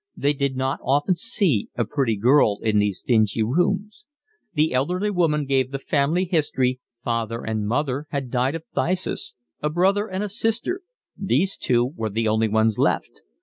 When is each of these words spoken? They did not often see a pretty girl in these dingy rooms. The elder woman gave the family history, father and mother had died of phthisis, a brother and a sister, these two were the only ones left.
They 0.17 0.33
did 0.33 0.57
not 0.57 0.79
often 0.83 1.13
see 1.13 1.69
a 1.75 1.85
pretty 1.85 2.17
girl 2.17 2.57
in 2.63 2.79
these 2.79 3.03
dingy 3.03 3.43
rooms. 3.43 4.07
The 4.55 4.73
elder 4.73 5.13
woman 5.13 5.45
gave 5.45 5.69
the 5.69 5.77
family 5.77 6.25
history, 6.25 6.79
father 7.03 7.43
and 7.43 7.67
mother 7.67 8.07
had 8.09 8.31
died 8.31 8.55
of 8.55 8.63
phthisis, 8.75 9.35
a 9.61 9.69
brother 9.69 10.07
and 10.07 10.23
a 10.23 10.27
sister, 10.29 10.81
these 11.15 11.55
two 11.55 11.85
were 11.85 12.09
the 12.09 12.27
only 12.27 12.47
ones 12.47 12.79
left. 12.79 13.21